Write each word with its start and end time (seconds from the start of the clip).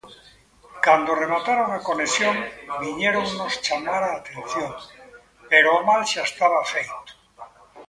Cando 0.85 1.19
remataron 1.23 1.69
a 1.71 1.83
conexión 1.89 2.35
viñéronnos 2.81 3.53
chamar 3.65 4.03
a 4.05 4.11
atención, 4.19 4.71
pero 5.51 5.69
o 5.79 5.85
mal 5.89 6.01
xa 6.11 6.23
estaba 6.29 6.69
feito. 6.73 7.11